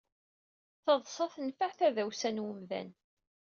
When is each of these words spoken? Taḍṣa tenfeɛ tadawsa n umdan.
Taḍṣa 0.83 1.25
tenfeɛ 1.33 1.69
tadawsa 1.79 2.29
n 2.31 2.41
umdan. 2.43 2.89